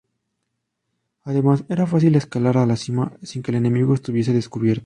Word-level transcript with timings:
Además 1.25 1.63
era 1.69 1.85
fácil 1.85 2.15
escalar 2.15 2.57
a 2.57 2.65
la 2.65 2.75
cima 2.75 3.13
sin 3.21 3.43
que 3.43 3.51
el 3.51 3.57
enemigo 3.57 3.93
estuviese 3.93 4.33
descubierto. 4.33 4.79